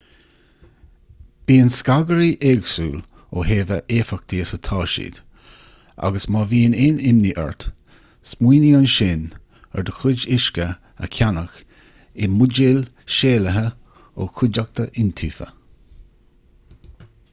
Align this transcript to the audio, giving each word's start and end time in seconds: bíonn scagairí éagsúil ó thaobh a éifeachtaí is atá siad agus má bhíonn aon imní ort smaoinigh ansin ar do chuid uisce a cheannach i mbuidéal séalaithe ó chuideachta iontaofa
bíonn 1.49 1.67
scagairí 1.79 2.29
éagsúil 2.51 2.95
ó 3.39 3.41
thaobh 3.49 3.73
a 3.73 3.75
éifeachtaí 3.97 4.39
is 4.45 4.53
atá 4.57 4.77
siad 4.93 5.19
agus 6.07 6.23
má 6.35 6.41
bhíonn 6.53 6.75
aon 6.85 6.97
imní 7.11 7.33
ort 7.43 7.65
smaoinigh 8.31 8.79
ansin 8.79 9.21
ar 9.81 9.87
do 9.91 9.95
chuid 9.99 10.25
uisce 10.37 10.65
a 11.09 11.09
cheannach 11.17 11.59
i 12.27 12.31
mbuidéal 12.39 12.81
séalaithe 13.19 13.65
ó 14.25 14.27
chuideachta 14.39 14.87
iontaofa 15.05 15.49